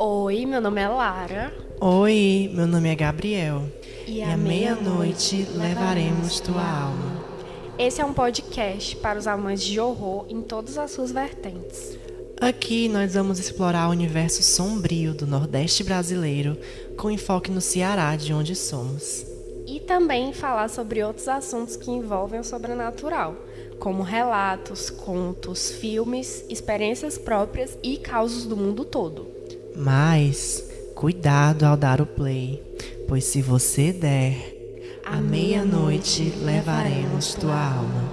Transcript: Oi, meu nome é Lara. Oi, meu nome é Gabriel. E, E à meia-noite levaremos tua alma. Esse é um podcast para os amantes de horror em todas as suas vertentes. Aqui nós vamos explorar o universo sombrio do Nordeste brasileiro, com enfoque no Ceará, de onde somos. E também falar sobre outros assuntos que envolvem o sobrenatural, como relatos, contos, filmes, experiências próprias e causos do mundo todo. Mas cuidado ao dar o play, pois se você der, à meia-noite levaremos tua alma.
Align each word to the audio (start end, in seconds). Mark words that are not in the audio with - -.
Oi, 0.00 0.46
meu 0.46 0.60
nome 0.60 0.80
é 0.80 0.86
Lara. 0.86 1.52
Oi, 1.80 2.48
meu 2.54 2.68
nome 2.68 2.88
é 2.88 2.94
Gabriel. 2.94 3.64
E, 4.06 4.18
E 4.18 4.22
à 4.22 4.36
meia-noite 4.36 5.44
levaremos 5.56 6.38
tua 6.38 6.62
alma. 6.62 7.24
Esse 7.76 8.00
é 8.00 8.04
um 8.04 8.12
podcast 8.12 8.94
para 8.94 9.18
os 9.18 9.26
amantes 9.26 9.64
de 9.64 9.80
horror 9.80 10.24
em 10.28 10.40
todas 10.40 10.78
as 10.78 10.92
suas 10.92 11.10
vertentes. 11.10 11.98
Aqui 12.40 12.88
nós 12.88 13.14
vamos 13.14 13.40
explorar 13.40 13.88
o 13.88 13.90
universo 13.90 14.40
sombrio 14.40 15.14
do 15.14 15.26
Nordeste 15.26 15.82
brasileiro, 15.82 16.56
com 16.96 17.10
enfoque 17.10 17.50
no 17.50 17.60
Ceará, 17.60 18.14
de 18.14 18.32
onde 18.32 18.54
somos. 18.54 19.26
E 19.66 19.80
também 19.80 20.32
falar 20.32 20.68
sobre 20.68 21.02
outros 21.02 21.26
assuntos 21.26 21.74
que 21.76 21.90
envolvem 21.90 22.38
o 22.38 22.44
sobrenatural, 22.44 23.34
como 23.80 24.04
relatos, 24.04 24.90
contos, 24.90 25.72
filmes, 25.72 26.44
experiências 26.48 27.18
próprias 27.18 27.76
e 27.82 27.96
causos 27.96 28.46
do 28.46 28.56
mundo 28.56 28.84
todo. 28.84 29.37
Mas 29.78 30.64
cuidado 30.96 31.62
ao 31.62 31.76
dar 31.76 32.00
o 32.00 32.06
play, 32.06 32.60
pois 33.06 33.22
se 33.22 33.40
você 33.40 33.92
der, 33.92 34.34
à 35.06 35.20
meia-noite 35.20 36.34
levaremos 36.42 37.34
tua 37.34 37.74
alma. 37.74 38.07